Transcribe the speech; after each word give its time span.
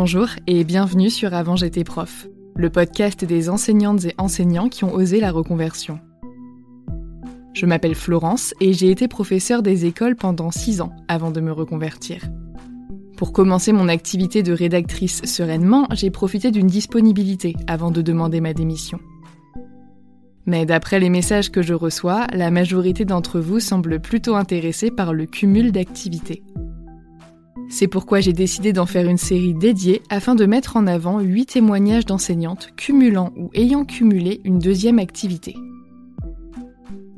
Bonjour 0.00 0.28
et 0.46 0.62
bienvenue 0.62 1.10
sur 1.10 1.34
Avant 1.34 1.56
j'étais 1.56 1.82
prof, 1.82 2.28
le 2.54 2.70
podcast 2.70 3.24
des 3.24 3.50
enseignantes 3.50 4.04
et 4.04 4.14
enseignants 4.16 4.68
qui 4.68 4.84
ont 4.84 4.94
osé 4.94 5.18
la 5.18 5.32
reconversion. 5.32 5.98
Je 7.52 7.66
m'appelle 7.66 7.96
Florence 7.96 8.54
et 8.60 8.74
j'ai 8.74 8.92
été 8.92 9.08
professeure 9.08 9.60
des 9.60 9.86
écoles 9.86 10.14
pendant 10.14 10.52
6 10.52 10.82
ans 10.82 10.92
avant 11.08 11.32
de 11.32 11.40
me 11.40 11.50
reconvertir. 11.50 12.22
Pour 13.16 13.32
commencer 13.32 13.72
mon 13.72 13.88
activité 13.88 14.44
de 14.44 14.52
rédactrice 14.52 15.24
sereinement, 15.24 15.88
j'ai 15.90 16.10
profité 16.10 16.52
d'une 16.52 16.68
disponibilité 16.68 17.56
avant 17.66 17.90
de 17.90 18.00
demander 18.00 18.40
ma 18.40 18.54
démission. 18.54 19.00
Mais 20.46 20.64
d'après 20.64 21.00
les 21.00 21.10
messages 21.10 21.50
que 21.50 21.60
je 21.60 21.74
reçois, 21.74 22.28
la 22.32 22.52
majorité 22.52 23.04
d'entre 23.04 23.40
vous 23.40 23.58
semble 23.58 23.98
plutôt 23.98 24.36
intéressée 24.36 24.92
par 24.92 25.12
le 25.12 25.26
cumul 25.26 25.72
d'activités. 25.72 26.44
C'est 27.70 27.88
pourquoi 27.88 28.20
j'ai 28.20 28.32
décidé 28.32 28.72
d'en 28.72 28.86
faire 28.86 29.08
une 29.08 29.18
série 29.18 29.52
dédiée 29.52 30.02
afin 30.08 30.34
de 30.34 30.46
mettre 30.46 30.76
en 30.76 30.86
avant 30.86 31.20
8 31.20 31.46
témoignages 31.46 32.06
d'enseignantes 32.06 32.70
cumulant 32.76 33.32
ou 33.36 33.50
ayant 33.54 33.84
cumulé 33.84 34.40
une 34.44 34.58
deuxième 34.58 34.98
activité. 34.98 35.54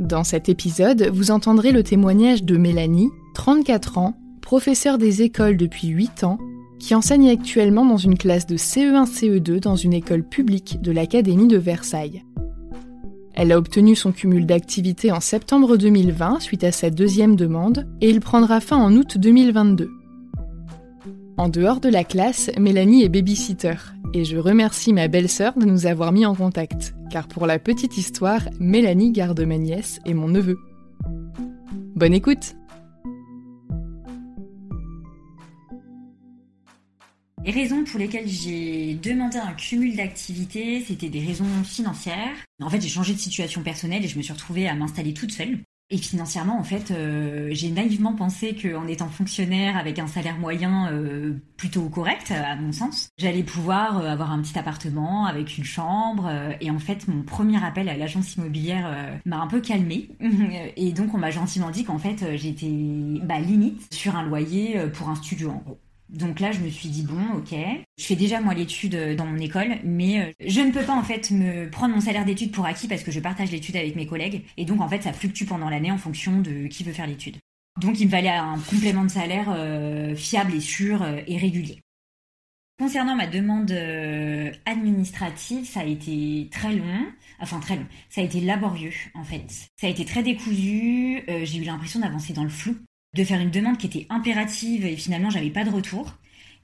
Dans 0.01 0.25
cet 0.25 0.49
épisode, 0.49 1.09
vous 1.13 1.31
entendrez 1.31 1.73
le 1.73 1.85
témoignage 1.85 2.43
de 2.43 2.57
Mélanie, 2.57 3.11
34 3.35 3.99
ans, 3.99 4.17
professeure 4.41 4.99
des 4.99 5.23
écoles 5.23 5.57
depuis 5.57 5.89
8 5.89 6.25
ans, 6.25 6.39
qui 6.81 6.95
enseigne 6.95 7.31
actuellement 7.31 7.85
dans 7.85 7.99
une 7.99 8.19
classe 8.19 8.47
de 8.47 8.57
CE1-CE2 8.57 9.61
dans 9.61 9.77
une 9.77 9.93
école 9.93 10.25
publique 10.25 10.81
de 10.81 10.91
l'Académie 10.91 11.47
de 11.47 11.59
Versailles. 11.59 12.25
Elle 13.35 13.53
a 13.53 13.59
obtenu 13.59 13.95
son 13.95 14.11
cumul 14.11 14.47
d'activité 14.47 15.13
en 15.13 15.21
septembre 15.21 15.77
2020 15.77 16.41
suite 16.41 16.65
à 16.65 16.73
sa 16.73 16.91
deuxième 16.91 17.37
demande 17.37 17.87
et 18.01 18.11
il 18.11 18.21
prendra 18.21 18.61
fin 18.61 18.79
en 18.79 18.97
août 18.97 19.17
2022. 19.19 20.00
En 21.41 21.49
dehors 21.49 21.81
de 21.81 21.89
la 21.89 22.05
classe, 22.05 22.51
Mélanie 22.59 23.03
est 23.03 23.09
babysitter 23.09 23.73
et 24.13 24.27
je 24.27 24.37
remercie 24.37 24.93
ma 24.93 25.09
belle-sœur 25.09 25.57
de 25.57 25.65
nous 25.65 25.87
avoir 25.87 26.13
mis 26.13 26.27
en 26.27 26.35
contact, 26.35 26.95
car 27.11 27.29
pour 27.29 27.47
la 27.47 27.59
petite 27.59 27.97
histoire, 27.97 28.43
Mélanie 28.59 29.11
garde 29.11 29.41
ma 29.41 29.57
nièce 29.57 30.01
et 30.05 30.13
mon 30.13 30.29
neveu. 30.29 30.59
Bonne 31.97 32.13
écoute 32.13 32.57
Les 37.43 37.53
raisons 37.53 37.85
pour 37.85 37.99
lesquelles 37.99 38.29
j'ai 38.29 38.99
demandé 39.03 39.39
un 39.39 39.55
cumul 39.55 39.97
d'activités, 39.97 40.85
c'était 40.87 41.09
des 41.09 41.25
raisons 41.25 41.65
financières. 41.65 42.37
En 42.61 42.69
fait, 42.69 42.83
j'ai 42.83 42.91
changé 42.91 43.15
de 43.15 43.19
situation 43.19 43.63
personnelle 43.63 44.05
et 44.05 44.09
je 44.09 44.19
me 44.19 44.23
suis 44.23 44.35
retrouvée 44.35 44.69
à 44.69 44.75
m'installer 44.75 45.15
toute 45.15 45.33
seule. 45.33 45.61
Et 45.93 45.99
financièrement, 45.99 46.57
en 46.57 46.63
fait, 46.63 46.93
euh, 46.93 47.49
j'ai 47.51 47.69
naïvement 47.69 48.15
pensé 48.15 48.55
qu'en 48.55 48.87
étant 48.87 49.09
fonctionnaire 49.09 49.77
avec 49.77 49.99
un 49.99 50.07
salaire 50.07 50.39
moyen 50.39 50.89
euh, 50.93 51.35
plutôt 51.57 51.89
correct, 51.89 52.31
à 52.31 52.55
mon 52.55 52.71
sens, 52.71 53.09
j'allais 53.19 53.43
pouvoir 53.43 53.99
euh, 53.99 54.09
avoir 54.09 54.31
un 54.31 54.41
petit 54.41 54.57
appartement 54.57 55.27
avec 55.27 55.59
une 55.59 55.65
chambre. 55.65 56.31
et 56.61 56.71
en 56.71 56.79
fait, 56.79 57.09
mon 57.09 57.23
premier 57.25 57.63
appel 57.65 57.89
à 57.89 57.97
l'agence 57.97 58.37
immobilière 58.37 59.19
m'a 59.25 59.41
un 59.41 59.49
peu 59.49 59.61
calmée. 59.61 60.11
et 60.77 60.93
donc, 60.93 61.13
on 61.13 61.19
m'a 61.19 61.31
gentiment 61.31 61.71
dit 61.71 61.85
qu'en 61.85 61.99
fait, 61.99 62.37
j'étais 62.37 62.71
bah, 63.25 63.41
limite 63.41 63.93
sur 63.93 64.15
un 64.15 64.23
loyer 64.23 64.87
pour 64.93 65.09
un 65.09 65.17
studio, 65.17 65.51
en 65.51 65.63
gros. 65.65 65.79
Donc 66.13 66.41
là, 66.41 66.51
je 66.51 66.59
me 66.59 66.69
suis 66.69 66.89
dit 66.89 67.03
bon, 67.05 67.39
ok, 67.39 67.55
je 67.97 68.05
fais 68.05 68.17
déjà 68.17 68.41
moi 68.41 68.53
l'étude 68.53 68.97
euh, 68.97 69.15
dans 69.15 69.27
mon 69.27 69.39
école, 69.39 69.77
mais 69.85 70.21
euh, 70.21 70.33
je 70.45 70.61
ne 70.61 70.73
peux 70.73 70.83
pas 70.83 70.95
en 70.95 71.05
fait 71.05 71.31
me 71.31 71.71
prendre 71.71 71.95
mon 71.95 72.01
salaire 72.01 72.25
d'études 72.25 72.51
pour 72.51 72.67
acquis 72.67 72.89
parce 72.89 73.05
que 73.05 73.13
je 73.13 73.21
partage 73.21 73.53
l'étude 73.53 73.77
avec 73.77 73.95
mes 73.95 74.07
collègues 74.07 74.45
et 74.57 74.65
donc 74.65 74.81
en 74.81 74.89
fait 74.89 75.03
ça 75.03 75.13
fluctue 75.13 75.45
pendant 75.45 75.71
l'année 75.71 75.93
en 75.93 75.99
fonction 75.99 76.41
de 76.41 76.67
qui 76.67 76.83
veut 76.83 76.93
faire 76.93 77.07
l'étude. 77.07 77.37
Donc 77.81 78.01
il 78.01 78.07
me 78.07 78.11
fallait 78.11 78.29
un 78.29 78.59
complément 78.59 79.05
de 79.05 79.11
salaire 79.11 79.47
euh, 79.51 80.17
fiable 80.17 80.55
et 80.55 80.61
sûr 80.61 81.07
et 81.27 81.37
régulier. 81.39 81.81
Concernant 82.81 83.15
ma 83.15 83.27
demande 83.27 83.71
administrative, 84.65 85.67
ça 85.67 85.81
a 85.81 85.85
été 85.85 86.49
très 86.51 86.73
long, 86.73 87.07
enfin 87.39 87.61
très 87.61 87.77
long, 87.77 87.87
ça 88.09 88.23
a 88.23 88.25
été 88.25 88.41
laborieux 88.41 88.95
en 89.15 89.23
fait. 89.23 89.45
Ça 89.79 89.87
a 89.87 89.91
été 89.91 90.07
très 90.07 90.23
décousu, 90.23 91.23
j'ai 91.29 91.59
eu 91.59 91.65
l'impression 91.65 92.01
d'avancer 92.01 92.33
dans 92.33 92.43
le 92.43 92.49
flou 92.49 92.77
de 93.15 93.25
faire 93.25 93.41
une 93.41 93.51
demande 93.51 93.79
qui 93.79 93.87
était 93.87 94.07
impérative 94.09 94.85
et 94.85 94.97
finalement 94.97 95.31
j'avais 95.31 95.51
pas 95.51 95.65
de 95.65 95.71
retour. 95.71 96.15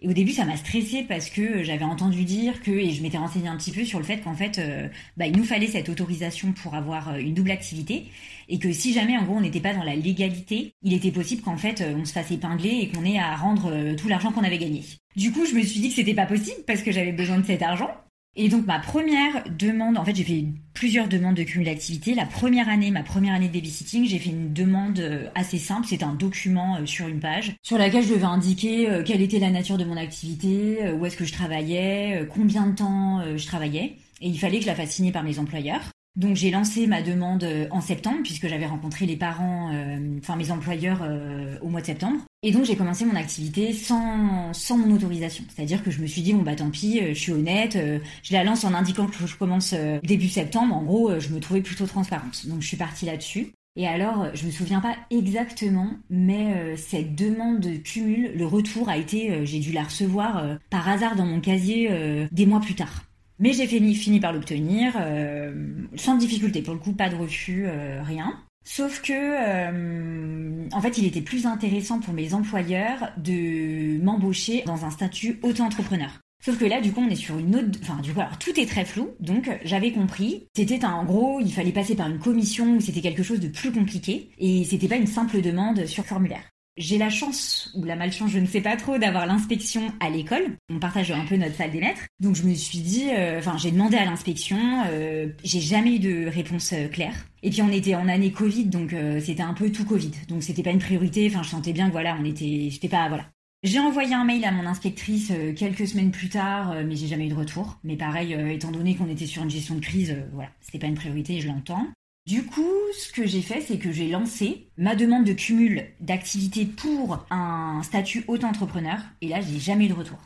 Et 0.01 0.09
au 0.09 0.13
début, 0.13 0.33
ça 0.33 0.45
m'a 0.45 0.57
stressé 0.57 1.05
parce 1.09 1.31
que 1.31 1.63
j'avais 1.63 1.85
entendu 1.85 2.25
dire 2.25 2.63
que, 2.63 2.71
et 2.71 2.91
je 2.91 3.03
m'étais 3.03 3.17
renseignée 3.17 3.49
un 3.49 3.57
petit 3.57 3.71
peu 3.73 3.83
sur 3.85 3.99
le 3.99 4.05
fait 4.05 4.19
qu'en 4.19 4.35
fait, 4.35 4.59
euh, 4.59 4.89
bah, 5.17 5.27
il 5.27 5.35
nous 5.35 5.45
fallait 5.45 5.69
cette 5.69 5.89
autorisation 5.89 6.53
pour 6.53 6.75
avoir 6.75 7.15
euh, 7.15 7.17
une 7.17 7.33
double 7.33 7.51
activité, 7.51 8.05
et 8.51 8.59
que 8.59 8.73
si 8.73 8.93
jamais, 8.93 9.17
en 9.17 9.25
gros, 9.25 9.37
on 9.37 9.41
n'était 9.41 9.61
pas 9.61 9.73
dans 9.73 9.83
la 9.83 9.97
légalité, 9.97 10.75
il 10.83 10.93
était 10.93 11.11
possible 11.11 11.41
qu'en 11.41 11.57
fait, 11.57 11.81
euh, 11.81 11.95
on 11.97 12.05
se 12.05 12.13
fasse 12.13 12.31
épingler 12.31 12.79
et 12.83 12.89
qu'on 12.91 13.07
ait 13.07 13.19
à 13.19 13.37
rendre 13.37 13.95
tout 13.97 14.09
l'argent 14.09 14.33
qu'on 14.33 14.45
avait 14.45 14.59
gagné. 14.59 14.83
Du 15.17 15.33
coup, 15.33 15.47
je 15.47 15.55
me 15.55 15.63
suis 15.63 15.81
dit 15.81 15.89
que 15.89 15.95
c'était 15.95 16.15
pas 16.15 16.27
possible 16.27 16.61
parce 16.67 16.83
que 16.83 16.93
j'avais 16.93 17.13
besoin 17.13 17.39
de 17.39 17.47
cet 17.47 17.63
argent. 17.63 17.91
Et 18.39 18.51
donc 18.51 18.67
ma 18.67 18.79
première 18.79 19.45
demande, 19.59 19.97
en 19.97 20.05
fait 20.05 20.15
j'ai 20.15 20.23
fait 20.23 20.45
plusieurs 20.75 21.09
demandes 21.09 21.37
de 21.37 21.43
cumul 21.43 21.67
d'activité. 21.67 22.15
La 22.15 22.27
première 22.27 22.69
année, 22.69 22.91
ma 22.91 23.03
première 23.03 23.33
année 23.33 23.49
de 23.49 23.53
babysitting, 23.55 24.05
j'ai 24.05 24.19
fait 24.19 24.29
une 24.29 24.53
demande 24.53 24.99
euh, 24.99 25.29
assez 25.35 25.57
simple, 25.57 25.87
c'était 25.87 26.05
un 26.05 26.15
document 26.15 26.77
euh, 26.77 26.85
sur 26.85 27.09
une 27.09 27.19
page 27.19 27.55
sur 27.63 27.79
laquelle 27.79 28.05
je 28.05 28.13
devais 28.13 28.25
indiquer 28.25 28.91
euh, 28.91 29.03
quelle 29.03 29.23
était 29.23 29.39
la 29.39 29.49
nature 29.49 29.79
de 29.79 29.85
mon 29.85 29.97
activité, 29.97 30.79
où 30.93 31.07
est-ce 31.07 31.17
que 31.17 31.25
je 31.25 31.33
travaillais, 31.33 32.29
combien 32.31 32.67
de 32.67 32.75
temps 32.75 33.23
je 33.37 33.47
travaillais. 33.47 33.97
Et 34.21 34.29
il 34.29 34.39
fallait 34.39 34.59
que 34.59 34.65
je 34.65 34.69
la 34.69 34.75
fasse 34.75 34.91
signer 34.91 35.13
par 35.13 35.23
mes 35.23 35.39
employeurs. 35.39 35.96
Donc 36.17 36.35
j'ai 36.35 36.51
lancé 36.51 36.87
ma 36.87 37.03
demande 37.03 37.45
euh, 37.45 37.67
en 37.71 37.83
septembre 37.83 38.21
puisque 38.25 38.49
j'avais 38.49 38.67
rencontré 38.67 39.05
les 39.05 39.17
parents, 39.17 39.71
euh, 39.75 40.19
enfin 40.19 40.37
mes 40.37 40.51
employeurs 40.51 41.01
euh, 41.03 41.59
au 41.61 41.69
mois 41.69 41.83
de 41.83 41.87
septembre. 41.87 42.21
Et 42.43 42.53
donc 42.53 42.65
j'ai 42.65 42.75
commencé 42.75 43.05
mon 43.05 43.17
activité 43.17 43.75
sans, 43.75 44.53
sans 44.55 44.79
mon 44.79 44.95
autorisation. 44.95 45.45
C'est-à-dire 45.55 45.83
que 45.83 45.91
je 45.91 46.01
me 46.01 46.07
suis 46.07 46.23
dit 46.23 46.33
bon 46.33 46.43
bah 46.43 46.57
tant 46.57 46.71
pis, 46.71 47.01
je 47.09 47.19
suis 47.19 47.33
honnête, 47.33 47.77
je 48.23 48.33
la 48.33 48.45
lance 48.45 48.65
en 48.65 48.73
indiquant 48.73 49.07
que 49.07 49.27
je 49.27 49.37
commence 49.37 49.75
début 50.05 50.29
septembre. 50.29 50.75
En 50.75 50.83
gros, 50.85 51.19
je 51.19 51.31
me 51.31 51.41
trouvais 51.41 51.61
plutôt 51.61 51.87
transparente. 51.87 52.47
Donc 52.47 52.63
je 52.63 52.69
suis 52.69 52.77
partie 52.77 53.05
là-dessus. 53.05 53.53
Et 53.79 53.87
alors, 53.87 54.29
je 54.35 54.47
me 54.47 54.51
souviens 54.51 54.81
pas 54.81 54.97
exactement, 55.11 55.91
mais 56.09 56.77
cette 56.77 57.15
demande 57.15 57.61
de 57.61 57.77
cumul, 57.77 58.33
le 58.35 58.47
retour 58.47 58.89
a 58.89 58.97
été, 58.97 59.45
j'ai 59.45 59.59
dû 59.59 59.73
la 59.73 59.83
recevoir 59.83 60.59
par 60.71 60.89
hasard 60.89 61.17
dans 61.17 61.27
mon 61.27 61.41
casier 61.41 61.91
des 62.31 62.47
mois 62.47 62.61
plus 62.61 62.75
tard. 62.75 63.03
Mais 63.39 63.53
j'ai 63.53 63.67
fini, 63.67 63.95
fini 63.95 64.21
par 64.21 64.33
l'obtenir, 64.33 64.95
euh, 64.99 65.53
sans 65.97 66.17
difficulté. 66.17 66.63
Pour 66.63 66.75
le 66.75 66.81
coup, 66.81 66.93
pas 66.93 67.09
de 67.09 67.17
refus, 67.17 67.65
euh, 67.67 68.03
rien. 68.03 68.41
Sauf 68.65 69.01
que, 69.03 69.13
euh, 69.13 70.69
en 70.73 70.81
fait, 70.81 70.99
il 70.99 71.07
était 71.07 71.21
plus 71.21 71.47
intéressant 71.47 72.01
pour 72.01 72.15
mes 72.15 72.35
employeurs 72.35 73.13
de 73.17 74.03
m'embaucher 74.03 74.63
dans 74.67 74.85
un 74.85 74.91
statut 74.91 75.39
auto-entrepreneur. 75.43 76.11
Sauf 76.45 76.59
que 76.59 76.65
là, 76.65 76.81
du 76.81 76.93
coup, 76.93 77.01
on 77.01 77.11
est 77.11 77.17
sur 77.17 77.39
une 77.39 77.57
autre. 77.57 77.79
Enfin, 77.83 78.01
du 78.01 78.13
coup, 78.13 78.21
alors 78.21 78.39
tout 78.39 78.59
est 78.59 78.67
très 78.67 78.85
flou. 78.85 79.11
Donc, 79.21 79.51
j'avais 79.65 79.93
compris. 79.93 80.47
C'était 80.57 80.85
en 80.85 81.05
gros, 81.05 81.41
il 81.41 81.53
fallait 81.53 81.73
passer 81.73 81.95
par 81.95 82.09
une 82.09 82.19
commission 82.19 82.77
où 82.77 82.81
c'était 82.81 83.01
quelque 83.01 83.23
chose 83.23 83.41
de 83.41 83.49
plus 83.49 83.73
compliqué. 83.73 84.31
Et 84.39 84.65
c'était 84.65 84.89
pas 84.89 84.97
une 84.97 85.07
simple 85.07 85.41
demande 85.41 85.87
sur 85.87 86.05
formulaire. 86.05 86.43
J'ai 86.77 86.99
la 86.99 87.09
chance, 87.09 87.71
ou 87.75 87.85
la 87.85 87.97
malchance, 87.97 88.31
je 88.31 88.39
ne 88.39 88.45
sais 88.45 88.61
pas 88.61 88.77
trop, 88.77 88.99
d'avoir 88.99 89.27
l'inspection 89.27 89.93
à 89.99 90.11
l'école. 90.11 90.59
On 90.69 90.79
partage 90.79 91.11
un 91.11 91.25
peu 91.25 91.37
notre 91.37 91.55
salle 91.55 91.71
des 91.71 91.81
maîtres. 91.81 92.03
Donc 92.21 92.37
je 92.37 92.43
me 92.43 92.53
suis 92.53 92.81
dit, 92.81 93.09
euh, 93.17 93.39
enfin 93.39 93.57
j'ai 93.57 93.71
demandé 93.71 93.97
à 93.97 94.05
l'inspection, 94.05 94.59
euh, 94.89 95.29
j'ai 95.43 95.61
jamais 95.61 95.97
eu 95.97 95.99
de 95.99 96.27
réponse 96.27 96.75
euh, 96.75 96.89
claire. 96.89 97.15
Et 97.43 97.49
puis 97.49 97.63
on 97.63 97.71
était 97.71 97.95
en 97.95 98.09
année 98.09 98.31
Covid, 98.31 98.67
donc 98.67 98.95
c'était 99.21 99.43
un 99.43 99.55
peu 99.55 99.71
tout 99.71 99.85
Covid. 99.85 100.11
Donc 100.29 100.43
c'était 100.43 100.65
pas 100.65 100.73
une 100.73 100.81
priorité, 100.81 101.29
enfin 101.31 101.43
je 101.43 101.51
sentais 101.51 101.73
bien 101.73 101.87
que 101.87 101.93
voilà, 101.93 102.17
on 102.21 102.25
était, 102.25 102.69
j'étais 102.71 102.89
pas, 102.89 103.09
voilà. 103.09 103.25
J'ai 103.63 103.79
envoyé 103.79 104.15
un 104.15 104.25
mail 104.25 104.45
à 104.45 104.51
mon 104.51 104.67
inspectrice 104.67 105.33
quelques 105.57 105.87
semaines 105.87 106.11
plus 106.11 106.29
tard, 106.29 106.75
mais 106.85 106.97
j'ai 106.97 107.07
jamais 107.07 107.27
eu 107.27 107.31
de 107.31 107.35
retour. 107.35 107.79
Mais 107.85 107.97
pareil, 107.97 108.37
étant 108.51 108.73
donné 108.73 108.97
qu'on 108.97 109.09
était 109.09 109.27
sur 109.27 109.45
une 109.45 109.51
gestion 109.51 109.77
de 109.77 109.81
crise, 109.81 110.17
voilà, 110.33 110.51
c'était 110.61 110.81
pas 110.81 110.89
une 110.89 110.97
priorité, 110.97 111.41
je 111.41 111.47
l'entends. 111.47 111.87
Du 112.27 112.43
coup, 112.43 112.75
ce 112.99 113.13
que 113.13 113.25
j'ai 113.25 113.41
fait, 113.41 113.61
c'est 113.61 113.79
que 113.79 113.93
j'ai 113.93 114.09
lancé 114.09 114.67
ma 114.77 114.97
demande 114.97 115.25
de 115.25 115.33
cumul 115.33 115.85
d'activités 116.01 116.67
pour 116.67 117.25
un 117.31 117.81
statut 117.85 118.25
auto-entrepreneur, 118.27 118.99
et 119.21 119.29
là, 119.29 119.41
j'ai 119.41 119.61
jamais 119.61 119.85
eu 119.85 119.91
de 119.91 119.95
retour. 119.95 120.19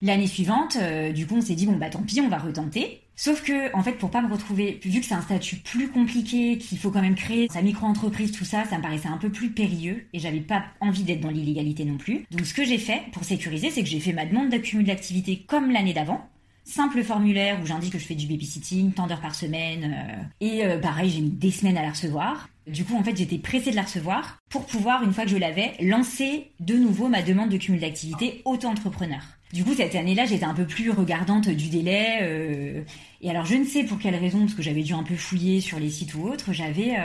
L'année 0.00 0.28
suivante, 0.28 0.78
euh, 0.80 1.10
du 1.10 1.26
coup, 1.26 1.34
on 1.34 1.40
s'est 1.40 1.56
dit 1.56 1.66
bon 1.66 1.76
bah 1.76 1.90
tant 1.90 2.02
pis, 2.02 2.20
on 2.20 2.28
va 2.28 2.38
retenter. 2.38 3.02
Sauf 3.16 3.42
que, 3.42 3.74
en 3.76 3.82
fait, 3.82 3.94
pour 3.94 4.12
pas 4.12 4.22
me 4.22 4.32
retrouver, 4.32 4.80
vu 4.84 5.00
que 5.00 5.06
c'est 5.06 5.14
un 5.14 5.22
statut 5.22 5.56
plus 5.56 5.88
compliqué, 5.88 6.56
qu'il 6.56 6.78
faut 6.78 6.92
quand 6.92 7.02
même 7.02 7.16
créer 7.16 7.48
sa 7.50 7.62
micro-entreprise, 7.62 8.30
tout 8.30 8.44
ça, 8.44 8.64
ça 8.64 8.78
me 8.78 8.82
paraissait 8.82 9.08
un 9.08 9.18
peu 9.18 9.28
plus 9.28 9.50
périlleux 9.50 10.06
et 10.12 10.20
j'avais 10.20 10.40
pas 10.40 10.62
envie 10.80 11.02
d'être 11.02 11.20
dans 11.20 11.30
l'illégalité 11.30 11.84
non 11.84 11.98
plus. 11.98 12.26
Donc, 12.30 12.46
ce 12.46 12.54
que 12.54 12.64
j'ai 12.64 12.78
fait 12.78 13.02
pour 13.12 13.24
sécuriser, 13.24 13.70
c'est 13.70 13.82
que 13.82 13.88
j'ai 13.88 14.00
fait 14.00 14.12
ma 14.12 14.24
demande 14.24 14.50
d'accumul 14.50 14.86
d'activités 14.86 15.44
comme 15.48 15.72
l'année 15.72 15.94
d'avant 15.94 16.30
simple 16.64 17.02
formulaire 17.02 17.58
où 17.62 17.66
j'indique 17.66 17.92
que 17.92 17.98
je 17.98 18.06
fais 18.06 18.14
du 18.14 18.26
babysitting, 18.26 18.92
tant 18.92 19.06
d'heures 19.06 19.20
par 19.20 19.34
semaine. 19.34 19.94
Euh, 19.94 20.22
et 20.40 20.64
euh, 20.64 20.78
pareil, 20.78 21.10
j'ai 21.10 21.20
mis 21.20 21.30
des 21.30 21.50
semaines 21.50 21.76
à 21.76 21.82
la 21.82 21.90
recevoir. 21.90 22.48
Du 22.66 22.84
coup, 22.84 22.96
en 22.96 23.02
fait, 23.02 23.16
j'étais 23.16 23.38
pressée 23.38 23.70
de 23.70 23.76
la 23.76 23.82
recevoir 23.82 24.38
pour 24.48 24.66
pouvoir, 24.66 25.02
une 25.02 25.12
fois 25.12 25.24
que 25.24 25.30
je 25.30 25.36
l'avais, 25.36 25.72
lancer 25.80 26.52
de 26.60 26.74
nouveau 26.74 27.08
ma 27.08 27.22
demande 27.22 27.50
de 27.50 27.56
cumul 27.56 27.80
d'activité 27.80 28.42
auto-entrepreneur. 28.44 29.22
Du 29.52 29.64
coup, 29.64 29.74
cette 29.74 29.96
année-là, 29.96 30.26
j'étais 30.26 30.44
un 30.44 30.54
peu 30.54 30.66
plus 30.66 30.90
regardante 30.90 31.48
du 31.48 31.68
délai. 31.68 32.18
Euh, 32.22 32.82
et 33.20 33.30
alors, 33.30 33.46
je 33.46 33.56
ne 33.56 33.64
sais 33.64 33.82
pour 33.82 33.98
quelle 33.98 34.14
raison, 34.14 34.40
parce 34.40 34.54
que 34.54 34.62
j'avais 34.62 34.82
dû 34.82 34.92
un 34.92 35.02
peu 35.02 35.16
fouiller 35.16 35.60
sur 35.60 35.80
les 35.80 35.90
sites 35.90 36.14
ou 36.14 36.28
autres, 36.28 36.52
j'avais, 36.52 36.96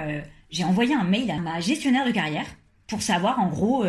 j'ai 0.52 0.64
envoyé 0.64 0.94
un 0.94 1.04
mail 1.04 1.32
à 1.32 1.40
ma 1.40 1.60
gestionnaire 1.60 2.06
de 2.06 2.12
carrière 2.12 2.46
pour 2.88 3.02
savoir, 3.02 3.40
en 3.40 3.48
gros, 3.48 3.84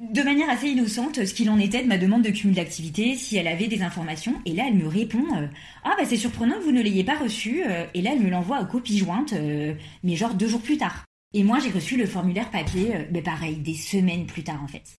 de 0.00 0.22
manière 0.22 0.50
assez 0.50 0.68
innocente 0.68 1.24
ce 1.24 1.32
qu'il 1.32 1.48
en 1.48 1.58
était 1.58 1.82
de 1.82 1.88
ma 1.88 1.98
demande 1.98 2.22
de 2.22 2.30
cumul 2.30 2.54
d'activité, 2.54 3.14
si 3.14 3.36
elle 3.36 3.48
avait 3.48 3.68
des 3.68 3.82
informations. 3.82 4.34
Et 4.44 4.52
là, 4.52 4.64
elle 4.68 4.74
me 4.74 4.86
répond 4.86 5.24
euh, 5.36 5.46
Ah, 5.84 5.94
bah 5.98 6.04
c'est 6.06 6.16
surprenant 6.16 6.56
que 6.56 6.64
vous 6.64 6.72
ne 6.72 6.82
l'ayez 6.82 7.04
pas 7.04 7.16
reçu. 7.16 7.62
Euh, 7.64 7.86
et 7.94 8.02
là, 8.02 8.10
elle 8.12 8.22
me 8.22 8.30
l'envoie 8.30 8.58
en 8.58 8.66
copie 8.66 8.98
jointe, 8.98 9.32
euh, 9.32 9.74
mais 10.02 10.16
genre 10.16 10.34
deux 10.34 10.48
jours 10.48 10.60
plus 10.60 10.76
tard. 10.76 11.04
Et 11.34 11.42
moi, 11.42 11.58
j'ai 11.60 11.70
reçu 11.70 11.96
le 11.96 12.06
formulaire 12.06 12.50
papier, 12.50 13.06
mais 13.10 13.22
pareil, 13.22 13.56
des 13.56 13.74
semaines 13.74 14.26
plus 14.26 14.44
tard 14.44 14.62
en 14.62 14.68
fait. 14.68 14.94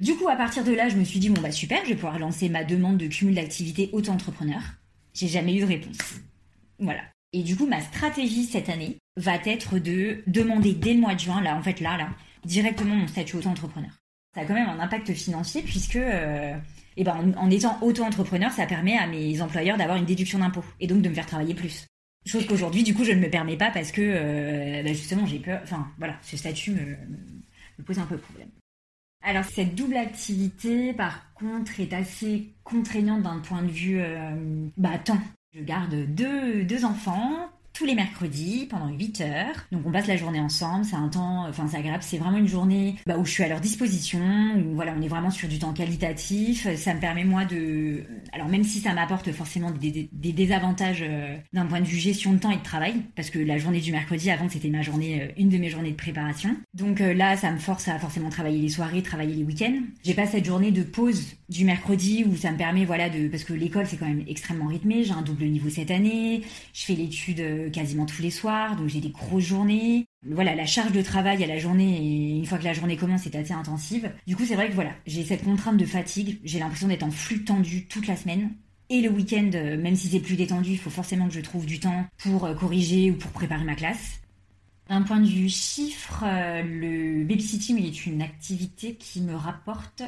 Du 0.00 0.14
coup, 0.14 0.28
à 0.28 0.36
partir 0.36 0.64
de 0.64 0.72
là, 0.72 0.88
je 0.88 0.96
me 0.96 1.04
suis 1.04 1.20
dit 1.20 1.30
Bon, 1.30 1.40
bah 1.40 1.52
super, 1.52 1.82
je 1.84 1.90
vais 1.90 1.94
pouvoir 1.94 2.18
lancer 2.18 2.48
ma 2.48 2.64
demande 2.64 2.98
de 2.98 3.06
cumul 3.06 3.34
d'activité 3.34 3.90
auto-entrepreneur. 3.92 4.60
J'ai 5.14 5.28
jamais 5.28 5.56
eu 5.56 5.60
de 5.60 5.66
réponse. 5.66 5.98
Voilà. 6.78 7.02
Et 7.32 7.42
du 7.42 7.56
coup, 7.56 7.66
ma 7.66 7.80
stratégie 7.80 8.44
cette 8.44 8.68
année 8.68 8.98
va 9.16 9.36
être 9.44 9.78
de 9.78 10.22
demander 10.26 10.72
dès 10.72 10.94
le 10.94 11.00
mois 11.00 11.14
de 11.14 11.20
juin, 11.20 11.40
là, 11.40 11.56
en 11.56 11.62
fait, 11.62 11.80
là, 11.80 11.96
là, 11.96 12.10
directement 12.44 12.94
mon 12.94 13.06
statut 13.06 13.36
auto-entrepreneur 13.36 13.90
ça 14.34 14.40
a 14.40 14.44
quand 14.44 14.54
même 14.54 14.68
un 14.68 14.80
impact 14.80 15.12
financier 15.12 15.62
puisque 15.62 15.96
euh, 15.96 16.54
eh 16.96 17.04
ben, 17.04 17.32
en, 17.36 17.50
étant 17.50 17.78
auto-entrepreneur, 17.82 18.50
ça 18.52 18.66
permet 18.66 18.96
à 18.96 19.06
mes 19.06 19.40
employeurs 19.40 19.76
d'avoir 19.76 19.96
une 19.96 20.04
déduction 20.04 20.38
d'impôt 20.38 20.64
et 20.80 20.86
donc 20.86 21.02
de 21.02 21.08
me 21.08 21.14
faire 21.14 21.26
travailler 21.26 21.54
plus. 21.54 21.86
Chose 22.26 22.46
qu'aujourd'hui, 22.46 22.82
du 22.82 22.94
coup, 22.94 23.04
je 23.04 23.12
ne 23.12 23.20
me 23.20 23.28
permets 23.28 23.56
pas 23.56 23.70
parce 23.70 23.92
que 23.92 24.00
euh, 24.02 24.82
bah, 24.82 24.92
justement, 24.92 25.26
j'ai 25.26 25.38
peur. 25.38 25.60
Enfin, 25.62 25.88
voilà, 25.98 26.16
ce 26.22 26.36
statut 26.36 26.70
me, 26.70 26.96
pose 27.84 27.98
un 27.98 28.06
peu 28.06 28.16
problème. 28.16 28.48
Alors, 29.22 29.44
cette 29.44 29.74
double 29.74 29.96
activité, 29.96 30.92
par 30.92 31.32
contre, 31.34 31.80
est 31.80 31.92
assez 31.92 32.52
contraignante 32.62 33.22
d'un 33.22 33.38
point 33.40 33.62
de 33.62 33.70
vue 33.70 34.00
euh, 34.00 34.68
bah, 34.76 34.98
temps. 34.98 35.20
Je 35.54 35.62
garde 35.62 35.94
deux, 36.14 36.64
deux 36.64 36.84
enfants, 36.84 37.50
tous 37.74 37.84
les 37.84 37.96
mercredis 37.96 38.66
pendant 38.70 38.88
8 38.88 39.20
heures. 39.20 39.66
Donc 39.72 39.82
on 39.84 39.90
passe 39.90 40.06
la 40.06 40.16
journée 40.16 40.38
ensemble, 40.38 40.84
c'est 40.84 40.94
un 40.94 41.08
temps, 41.08 41.46
enfin 41.48 41.66
c'est 41.68 41.76
agréable, 41.76 42.04
c'est 42.04 42.18
vraiment 42.18 42.38
une 42.38 42.46
journée 42.46 42.94
bah, 43.04 43.18
où 43.18 43.24
je 43.24 43.32
suis 43.32 43.42
à 43.42 43.48
leur 43.48 43.60
disposition, 43.60 44.20
où 44.56 44.76
voilà, 44.76 44.94
on 44.96 45.02
est 45.02 45.08
vraiment 45.08 45.30
sur 45.30 45.48
du 45.48 45.58
temps 45.58 45.72
qualitatif. 45.72 46.68
Ça 46.76 46.94
me 46.94 47.00
permet 47.00 47.24
moi 47.24 47.44
de, 47.44 48.04
alors 48.32 48.48
même 48.48 48.62
si 48.62 48.78
ça 48.78 48.94
m'apporte 48.94 49.32
forcément 49.32 49.72
des, 49.72 50.08
désavantages 50.12 51.04
euh, 51.06 51.36
d'un 51.52 51.66
point 51.66 51.80
de 51.80 51.86
vue 51.86 51.98
gestion 51.98 52.32
de 52.32 52.38
temps 52.38 52.52
et 52.52 52.56
de 52.56 52.62
travail, 52.62 52.94
parce 53.16 53.28
que 53.30 53.40
la 53.40 53.58
journée 53.58 53.80
du 53.80 53.90
mercredi 53.90 54.30
avant 54.30 54.48
c'était 54.48 54.68
ma 54.68 54.82
journée, 54.82 55.22
euh, 55.22 55.32
une 55.36 55.48
de 55.48 55.58
mes 55.58 55.68
journées 55.68 55.90
de 55.90 55.96
préparation. 55.96 56.56
Donc 56.74 57.00
euh, 57.00 57.12
là 57.12 57.36
ça 57.36 57.50
me 57.50 57.58
force 57.58 57.88
à 57.88 57.98
forcément 57.98 58.30
travailler 58.30 58.60
les 58.60 58.68
soirées, 58.68 59.02
travailler 59.02 59.34
les 59.34 59.44
week-ends. 59.44 59.80
J'ai 60.04 60.14
pas 60.14 60.26
cette 60.26 60.44
journée 60.44 60.70
de 60.70 60.84
pause 60.84 61.34
du 61.48 61.64
mercredi 61.64 62.24
où 62.24 62.36
ça 62.36 62.52
me 62.52 62.56
permet 62.56 62.84
voilà 62.84 63.10
de, 63.10 63.26
parce 63.26 63.42
que 63.42 63.52
l'école 63.52 63.86
c'est 63.86 63.96
quand 63.96 64.06
même 64.06 64.22
extrêmement 64.28 64.66
rythmé. 64.66 65.02
J'ai 65.02 65.12
un 65.12 65.22
double 65.22 65.46
niveau 65.46 65.70
cette 65.70 65.90
année, 65.90 66.42
je 66.72 66.84
fais 66.84 66.94
l'étude 66.94 67.63
quasiment 67.72 68.06
tous 68.06 68.22
les 68.22 68.30
soirs, 68.30 68.76
donc 68.76 68.88
j'ai 68.88 69.00
des 69.00 69.10
grosses 69.10 69.44
journées. 69.44 70.06
Voilà, 70.26 70.54
la 70.54 70.66
charge 70.66 70.92
de 70.92 71.02
travail 71.02 71.42
à 71.44 71.46
la 71.46 71.58
journée, 71.58 71.98
et 71.98 72.36
une 72.38 72.46
fois 72.46 72.58
que 72.58 72.64
la 72.64 72.72
journée 72.72 72.96
commence, 72.96 73.26
est 73.26 73.36
assez 73.36 73.52
intensive. 73.52 74.10
Du 74.26 74.36
coup, 74.36 74.44
c'est 74.44 74.54
vrai 74.54 74.68
que 74.68 74.74
voilà, 74.74 74.92
j'ai 75.06 75.24
cette 75.24 75.44
contrainte 75.44 75.76
de 75.76 75.84
fatigue, 75.84 76.38
j'ai 76.44 76.58
l'impression 76.58 76.88
d'être 76.88 77.02
en 77.02 77.10
flux 77.10 77.44
tendu 77.44 77.86
toute 77.86 78.06
la 78.06 78.16
semaine. 78.16 78.50
Et 78.90 79.00
le 79.00 79.08
week-end, 79.08 79.50
euh, 79.54 79.76
même 79.78 79.96
si 79.96 80.08
c'est 80.08 80.20
plus 80.20 80.36
détendu, 80.36 80.72
il 80.72 80.78
faut 80.78 80.90
forcément 80.90 81.26
que 81.26 81.34
je 81.34 81.40
trouve 81.40 81.64
du 81.64 81.80
temps 81.80 82.06
pour 82.18 82.44
euh, 82.44 82.54
corriger 82.54 83.10
ou 83.10 83.16
pour 83.16 83.30
préparer 83.30 83.64
ma 83.64 83.74
classe. 83.74 84.20
D'un 84.88 85.02
point 85.02 85.20
de 85.20 85.26
vue 85.26 85.48
chiffre, 85.48 86.22
euh, 86.26 86.62
le 86.62 87.24
babysitting 87.24 87.82
est 87.82 88.04
une 88.04 88.20
activité 88.20 88.96
qui 88.96 89.22
me 89.22 89.34
rapporte 89.34 90.02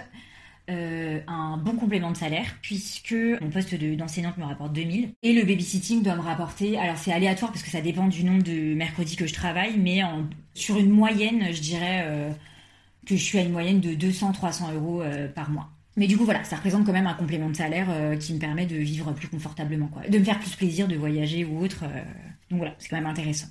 euh, 0.68 1.20
un 1.28 1.56
bon 1.58 1.76
complément 1.76 2.10
de 2.10 2.16
salaire 2.16 2.56
puisque 2.60 3.14
mon 3.40 3.50
poste 3.50 3.74
d'enseignante 3.74 4.36
me 4.36 4.44
rapporte 4.44 4.72
2000 4.72 5.10
et 5.22 5.32
le 5.32 5.44
babysitting 5.44 6.02
doit 6.02 6.16
me 6.16 6.20
rapporter, 6.20 6.76
alors 6.78 6.96
c'est 6.96 7.12
aléatoire 7.12 7.52
parce 7.52 7.62
que 7.62 7.70
ça 7.70 7.80
dépend 7.80 8.08
du 8.08 8.24
nombre 8.24 8.42
de 8.42 8.74
mercredis 8.74 9.14
que 9.14 9.26
je 9.26 9.34
travaille, 9.34 9.78
mais 9.78 10.00
sur 10.54 10.76
une 10.76 10.90
moyenne, 10.90 11.52
je 11.52 11.60
dirais 11.60 12.02
euh, 12.06 12.30
que 13.06 13.16
je 13.16 13.22
suis 13.22 13.38
à 13.38 13.42
une 13.42 13.52
moyenne 13.52 13.80
de 13.80 13.90
200-300 13.90 14.74
euros 14.74 15.02
euh, 15.02 15.28
par 15.28 15.50
mois. 15.50 15.70
Mais 15.96 16.08
du 16.08 16.16
coup, 16.18 16.24
voilà, 16.24 16.44
ça 16.44 16.56
représente 16.56 16.84
quand 16.84 16.92
même 16.92 17.06
un 17.06 17.14
complément 17.14 17.48
de 17.48 17.56
salaire 17.56 17.88
qui 18.20 18.34
me 18.34 18.38
permet 18.38 18.66
de 18.66 18.76
vivre 18.76 19.12
plus 19.12 19.28
confortablement, 19.28 19.86
quoi. 19.86 20.02
De 20.06 20.18
me 20.18 20.24
faire 20.24 20.38
plus 20.38 20.54
plaisir, 20.54 20.88
de 20.88 20.96
voyager 20.96 21.46
ou 21.46 21.58
autre. 21.58 21.84
donc 22.50 22.58
voilà, 22.58 22.74
c'est 22.76 22.88
quand 22.88 22.96
même 22.96 23.06
intéressant. 23.06 23.46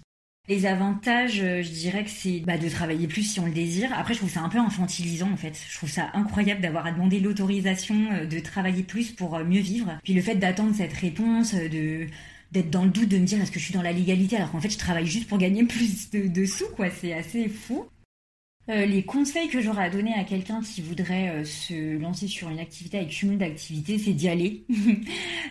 Les 0.48 0.68
avantages, 0.68 1.42
euh, 1.42 1.64
je 1.64 1.72
dirais 1.72 2.04
que 2.04 2.10
c'est 2.12 2.42
bah, 2.42 2.60
de 2.60 2.70
travailler 2.70 3.08
plus 3.08 3.24
si 3.24 3.40
on 3.40 3.48
le 3.48 3.52
désire. 3.52 3.90
Après, 3.98 4.14
je 4.14 4.20
trouve 4.20 4.30
ça 4.30 4.42
un 4.42 4.50
peu 4.50 4.60
infantilisant 4.60 5.32
en 5.32 5.38
fait. 5.38 5.60
Je 5.70 5.76
trouve 5.76 5.90
ça 5.90 6.12
incroyable 6.14 6.62
d'avoir 6.62 6.86
à 6.86 6.92
demander 6.92 7.20
l'autorisation 7.20 7.96
euh, 8.12 8.26
de 8.28 8.40
travailler 8.40 8.84
plus 8.84 9.12
pour 9.12 9.36
euh, 9.36 9.44
mieux 9.44 9.62
vivre. 9.62 9.98
Puis 10.04 10.14
le 10.14 10.22
fait 10.22 10.36
d'attendre 10.36 10.76
cette 10.76 10.94
réponse, 10.94 11.56
de 11.56 12.06
d'être 12.52 12.70
dans 12.70 12.86
le 12.86 12.92
doute, 12.92 13.10
de 13.10 13.18
me 13.18 13.26
dire 13.26 13.42
est-ce 13.42 13.52
que 13.52 13.60
je 13.60 13.66
suis 13.66 13.74
dans 13.74 13.82
la 13.82 13.92
légalité? 13.92 14.38
Alors 14.38 14.52
qu'en 14.52 14.62
fait 14.62 14.70
je 14.70 14.78
travaille 14.78 15.08
juste 15.08 15.28
pour 15.28 15.40
gagner 15.40 15.64
plus 15.66 16.12
de, 16.12 16.46
sous, 16.46 16.70
quoi. 16.76 16.92
C'est 16.92 17.14
assez 17.14 17.50
fou. 17.50 17.88
les 18.68 19.04
conseils 19.04 19.50
que 19.50 19.62
j'aurais 19.62 19.86
à 19.86 19.90
donner 19.90 20.14
à 20.14 20.24
quelqu'un 20.24 20.62
qui 20.62 20.82
voudrait 20.82 21.44
se 21.44 21.98
lancer 21.98 22.28
sur 22.28 22.50
une 22.52 22.60
activité 22.60 22.98
avec 22.98 23.10
cumul 23.10 23.40
d'activités, 23.40 23.98
c'est 23.98 24.14
d'y 24.14 24.30
aller, 24.30 24.64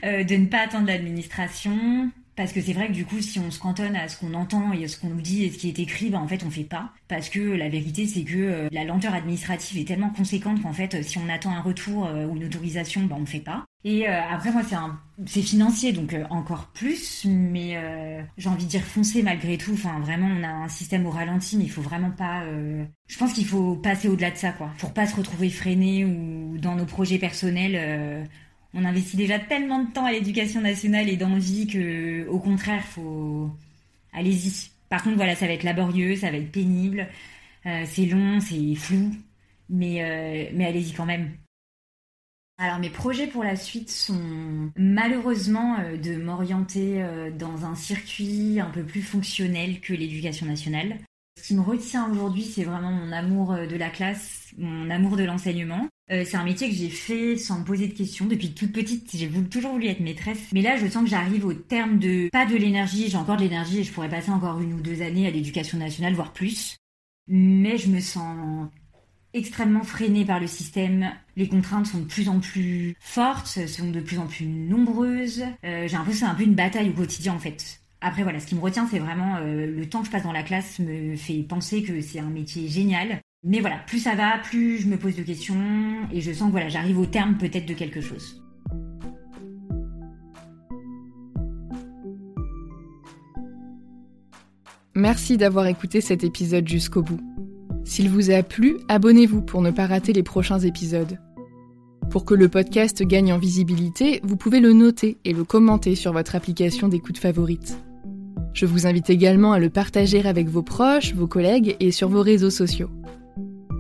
de 0.04 0.36
ne 0.36 0.46
pas 0.46 0.60
attendre 0.60 0.86
l'administration, 0.86 2.10
Parce 2.36 2.52
que 2.52 2.60
c'est 2.60 2.72
vrai 2.72 2.88
que 2.88 2.92
du 2.92 3.04
coup, 3.04 3.20
si 3.20 3.38
on 3.38 3.50
se 3.50 3.60
cantonne 3.60 3.94
à 3.94 4.08
ce 4.08 4.18
qu'on 4.18 4.34
entend 4.34 4.72
et 4.72 4.84
à 4.84 4.88
ce 4.88 4.98
qu'on 4.98 5.10
nous 5.10 5.20
dit 5.20 5.44
et 5.44 5.50
ce 5.50 5.58
qui 5.58 5.68
est 5.68 5.78
écrit, 5.78 6.10
bah, 6.10 6.18
en 6.18 6.26
fait, 6.26 6.42
on 6.44 6.50
fait 6.50 6.64
pas. 6.64 6.90
Parce 7.06 7.28
que 7.28 7.40
la 7.40 7.68
vérité, 7.68 8.06
c'est 8.06 8.24
que 8.24 8.36
euh, 8.36 8.68
la 8.72 8.84
lenteur 8.84 9.14
administrative 9.14 9.78
est 9.78 9.84
tellement 9.84 10.10
conséquente 10.10 10.60
qu'en 10.62 10.72
fait, 10.72 11.02
si 11.04 11.18
on 11.18 11.28
attend 11.28 11.52
un 11.52 11.60
retour 11.60 12.06
euh, 12.06 12.26
ou 12.26 12.36
une 12.36 12.44
autorisation, 12.44 13.02
bah, 13.04 13.16
on 13.18 13.26
fait 13.26 13.40
pas. 13.40 13.64
Et 13.84 14.08
euh, 14.08 14.20
après, 14.30 14.50
moi, 14.50 14.62
c'est 14.66 14.74
un... 14.74 14.98
c'est 15.26 15.42
financier, 15.42 15.92
donc 15.92 16.16
encore 16.30 16.66
plus. 16.74 17.24
Mais 17.26 17.78
j'ai 18.36 18.48
envie 18.48 18.64
de 18.64 18.70
dire 18.70 18.82
foncer 18.82 19.22
malgré 19.22 19.56
tout. 19.56 19.74
Enfin, 19.74 20.00
vraiment, 20.00 20.26
on 20.26 20.42
a 20.42 20.48
un 20.48 20.68
système 20.68 21.06
au 21.06 21.10
ralenti, 21.10 21.56
mais 21.56 21.64
il 21.64 21.70
faut 21.70 21.82
vraiment 21.82 22.10
pas. 22.10 22.42
Je 23.06 23.18
pense 23.18 23.34
qu'il 23.34 23.46
faut 23.46 23.76
passer 23.76 24.08
au-delà 24.08 24.30
de 24.30 24.36
ça, 24.36 24.52
quoi, 24.52 24.70
pour 24.78 24.92
pas 24.94 25.06
se 25.06 25.14
retrouver 25.14 25.50
freiné 25.50 26.06
ou 26.06 26.56
dans 26.58 26.74
nos 26.76 26.86
projets 26.86 27.18
personnels 27.18 28.26
on 28.74 28.84
investit 28.84 29.16
déjà 29.16 29.38
tellement 29.38 29.84
de 29.84 29.90
temps 29.92 30.04
à 30.04 30.12
l'éducation 30.12 30.60
nationale 30.60 31.08
et 31.08 31.16
d'envie 31.16 31.66
que, 31.66 32.26
au 32.28 32.40
contraire, 32.40 32.84
faut 32.84 33.50
allez-y. 34.12 34.70
Par 34.88 35.02
contre, 35.02 35.16
voilà, 35.16 35.34
ça 35.34 35.46
va 35.46 35.52
être 35.52 35.62
laborieux, 35.62 36.16
ça 36.16 36.30
va 36.30 36.36
être 36.36 36.52
pénible, 36.52 37.08
euh, 37.66 37.84
c'est 37.86 38.06
long, 38.06 38.40
c'est 38.40 38.74
flou, 38.74 39.12
mais 39.68 40.02
euh, 40.02 40.50
mais 40.54 40.66
allez-y 40.66 40.92
quand 40.92 41.06
même. 41.06 41.32
Alors 42.58 42.78
mes 42.78 42.90
projets 42.90 43.26
pour 43.26 43.42
la 43.42 43.56
suite 43.56 43.90
sont 43.90 44.70
malheureusement 44.76 45.78
euh, 45.80 45.96
de 45.96 46.16
m'orienter 46.16 47.04
dans 47.36 47.64
un 47.64 47.74
circuit 47.74 48.60
un 48.60 48.70
peu 48.70 48.84
plus 48.84 49.02
fonctionnel 49.02 49.80
que 49.80 49.92
l'éducation 49.92 50.46
nationale. 50.46 50.98
Ce 51.36 51.48
qui 51.48 51.54
me 51.54 51.62
retient 51.62 52.08
aujourd'hui, 52.10 52.44
c'est 52.44 52.62
vraiment 52.62 52.92
mon 52.92 53.10
amour 53.10 53.54
de 53.54 53.76
la 53.76 53.90
classe, 53.90 54.52
mon 54.56 54.88
amour 54.90 55.16
de 55.16 55.24
l'enseignement. 55.24 55.88
Euh, 56.10 56.22
c'est 56.26 56.36
un 56.36 56.44
métier 56.44 56.68
que 56.68 56.74
j'ai 56.74 56.90
fait 56.90 57.36
sans 57.36 57.60
me 57.60 57.64
poser 57.64 57.88
de 57.88 57.94
questions. 57.94 58.26
Depuis 58.26 58.52
toute 58.52 58.72
petite, 58.72 59.10
j'ai 59.14 59.28
toujours 59.50 59.72
voulu 59.72 59.86
être 59.86 60.00
maîtresse. 60.00 60.50
Mais 60.52 60.60
là, 60.60 60.76
je 60.76 60.86
sens 60.86 61.04
que 61.04 61.10
j'arrive 61.10 61.46
au 61.46 61.54
terme 61.54 61.98
de 61.98 62.28
pas 62.30 62.46
de 62.46 62.56
l'énergie. 62.56 63.08
J'ai 63.08 63.16
encore 63.16 63.36
de 63.36 63.42
l'énergie 63.42 63.80
et 63.80 63.84
je 63.84 63.92
pourrais 63.92 64.10
passer 64.10 64.30
encore 64.30 64.60
une 64.60 64.74
ou 64.74 64.80
deux 64.80 65.02
années 65.02 65.26
à 65.26 65.30
l'éducation 65.30 65.78
nationale, 65.78 66.14
voire 66.14 66.32
plus. 66.32 66.76
Mais 67.26 67.78
je 67.78 67.88
me 67.88 68.00
sens 68.00 68.68
extrêmement 69.32 69.82
freinée 69.82 70.26
par 70.26 70.40
le 70.40 70.46
système. 70.46 71.10
Les 71.36 71.48
contraintes 71.48 71.86
sont 71.86 72.00
de 72.00 72.04
plus 72.04 72.28
en 72.28 72.38
plus 72.38 72.96
fortes, 73.00 73.66
sont 73.66 73.90
de 73.90 74.00
plus 74.00 74.18
en 74.18 74.26
plus 74.26 74.46
nombreuses. 74.46 75.42
Euh, 75.64 75.88
j'ai 75.88 75.96
l'impression 75.96 76.04
que 76.04 76.16
c'est 76.16 76.24
un 76.24 76.34
peu 76.34 76.44
une 76.44 76.54
bataille 76.54 76.90
au 76.90 76.92
quotidien 76.92 77.34
en 77.34 77.38
fait. 77.38 77.80
Après 78.02 78.22
voilà, 78.22 78.38
ce 78.38 78.46
qui 78.46 78.54
me 78.54 78.60
retient, 78.60 78.86
c'est 78.86 78.98
vraiment 78.98 79.36
euh, 79.36 79.66
le 79.66 79.88
temps 79.88 80.00
que 80.00 80.06
je 80.06 80.12
passe 80.12 80.22
dans 80.22 80.32
la 80.32 80.42
classe 80.42 80.78
me 80.78 81.16
fait 81.16 81.42
penser 81.42 81.82
que 81.82 82.00
c'est 82.02 82.20
un 82.20 82.28
métier 82.28 82.68
génial 82.68 83.20
mais 83.46 83.60
voilà, 83.60 83.76
plus 83.86 83.98
ça 83.98 84.14
va, 84.14 84.38
plus 84.38 84.78
je 84.78 84.88
me 84.88 84.96
pose 84.96 85.16
de 85.16 85.22
questions 85.22 85.54
et 86.10 86.22
je 86.22 86.32
sens 86.32 86.50
que 86.50 86.58
j'arrive 86.68 86.98
au 86.98 87.04
terme 87.04 87.36
peut-être 87.36 87.66
de 87.66 87.74
quelque 87.74 88.00
chose. 88.00 88.42
Merci 94.94 95.36
d'avoir 95.36 95.66
écouté 95.66 96.00
cet 96.00 96.24
épisode 96.24 96.66
jusqu'au 96.66 97.02
bout. 97.02 97.20
S'il 97.84 98.08
vous 98.08 98.30
a 98.30 98.42
plu, 98.42 98.78
abonnez-vous 98.88 99.42
pour 99.42 99.60
ne 99.60 99.70
pas 99.70 99.86
rater 99.86 100.14
les 100.14 100.22
prochains 100.22 100.60
épisodes. 100.60 101.18
Pour 102.10 102.24
que 102.24 102.34
le 102.34 102.48
podcast 102.48 103.02
gagne 103.02 103.32
en 103.32 103.38
visibilité, 103.38 104.20
vous 104.22 104.36
pouvez 104.36 104.60
le 104.60 104.72
noter 104.72 105.18
et 105.24 105.34
le 105.34 105.44
commenter 105.44 105.96
sur 105.96 106.12
votre 106.12 106.34
application 106.34 106.88
d'écoute 106.88 107.18
favorite. 107.18 107.76
Je 108.54 108.64
vous 108.64 108.86
invite 108.86 109.10
également 109.10 109.52
à 109.52 109.58
le 109.58 109.68
partager 109.68 110.24
avec 110.24 110.48
vos 110.48 110.62
proches, 110.62 111.12
vos 111.12 111.26
collègues 111.26 111.76
et 111.80 111.90
sur 111.90 112.08
vos 112.08 112.22
réseaux 112.22 112.50
sociaux. 112.50 112.88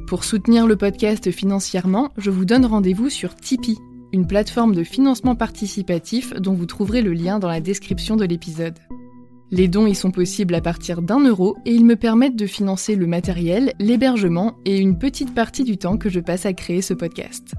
Pour 0.06 0.24
soutenir 0.24 0.66
le 0.66 0.76
podcast 0.76 1.30
financièrement, 1.30 2.10
je 2.18 2.30
vous 2.30 2.44
donne 2.44 2.66
rendez-vous 2.66 3.08
sur 3.08 3.34
Tipeee, 3.34 3.78
une 4.12 4.26
plateforme 4.26 4.74
de 4.74 4.84
financement 4.84 5.34
participatif 5.34 6.34
dont 6.34 6.52
vous 6.52 6.66
trouverez 6.66 7.00
le 7.00 7.14
lien 7.14 7.38
dans 7.38 7.48
la 7.48 7.60
description 7.60 8.14
de 8.16 8.26
l'épisode. 8.26 8.78
Les 9.50 9.66
dons 9.66 9.86
y 9.86 9.94
sont 9.94 10.10
possibles 10.10 10.54
à 10.54 10.60
partir 10.60 11.00
d'un 11.00 11.20
euro 11.20 11.56
et 11.64 11.72
ils 11.72 11.86
me 11.86 11.96
permettent 11.96 12.36
de 12.36 12.46
financer 12.46 12.96
le 12.96 13.06
matériel, 13.06 13.72
l'hébergement 13.78 14.56
et 14.66 14.78
une 14.78 14.98
petite 14.98 15.34
partie 15.34 15.64
du 15.64 15.78
temps 15.78 15.96
que 15.96 16.10
je 16.10 16.20
passe 16.20 16.44
à 16.44 16.52
créer 16.52 16.82
ce 16.82 16.92
podcast. 16.92 17.54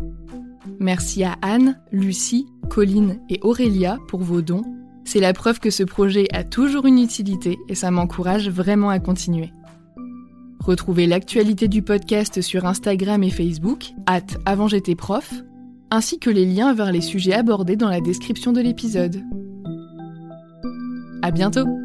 Merci 0.79 1.23
à 1.23 1.37
Anne, 1.41 1.79
Lucie, 1.91 2.45
Colline 2.69 3.19
et 3.29 3.39
Aurélia 3.41 3.97
pour 4.07 4.21
vos 4.21 4.41
dons. 4.41 4.63
C'est 5.03 5.19
la 5.19 5.33
preuve 5.33 5.59
que 5.59 5.71
ce 5.71 5.83
projet 5.83 6.27
a 6.31 6.43
toujours 6.43 6.85
une 6.85 6.99
utilité 6.99 7.57
et 7.69 7.75
ça 7.75 7.89
m'encourage 7.89 8.49
vraiment 8.49 8.89
à 8.89 8.99
continuer. 8.99 9.51
Retrouvez 10.65 11.05
l'actualité 11.05 11.67
du 11.67 11.83
podcast 11.83 12.41
sur 12.41 12.65
Instagram 12.65 13.21
et 13.21 13.29
Facebook, 13.29 13.91
at 14.07 14.25
avant 14.47 14.67
j'étais 14.67 14.95
prof, 14.95 15.31
ainsi 15.91 16.17
que 16.17 16.31
les 16.31 16.43
liens 16.43 16.73
vers 16.73 16.91
les 16.91 17.01
sujets 17.01 17.33
abordés 17.33 17.75
dans 17.75 17.89
la 17.89 18.01
description 18.01 18.51
de 18.51 18.61
l'épisode. 18.61 19.21
À 21.21 21.29
bientôt! 21.29 21.84